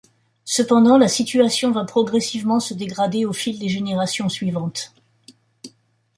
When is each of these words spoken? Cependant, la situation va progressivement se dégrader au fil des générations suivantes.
Cependant, 0.45 0.97
la 0.97 1.07
situation 1.07 1.69
va 1.69 1.83
progressivement 1.85 2.59
se 2.59 2.73
dégrader 2.73 3.23
au 3.23 3.33
fil 3.33 3.59
des 3.59 3.69
générations 3.69 4.29
suivantes. 4.29 4.95